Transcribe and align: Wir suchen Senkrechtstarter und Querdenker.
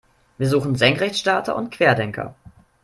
Wir 0.39 0.49
suchen 0.49 0.73
Senkrechtstarter 0.75 1.55
und 1.55 1.69
Querdenker. 1.69 2.33